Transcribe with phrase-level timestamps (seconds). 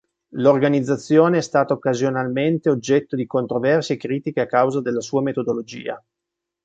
[0.31, 6.03] L'organizzazione è stata occasionalmente oggetto di controversie e critiche a causa della sua metodologia.